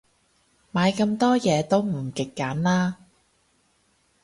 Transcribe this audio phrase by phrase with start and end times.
[0.73, 2.97] 買咁多嘢，都唔極簡啦